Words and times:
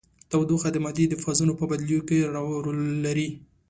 تودوخه 0.31 0.69
د 0.71 0.77
مادې 0.83 1.05
د 1.09 1.13
فازونو 1.23 1.53
په 1.59 1.65
بدلیدو 1.71 2.05
کې 2.09 2.29
رول 2.65 2.79
لري. 3.05 3.29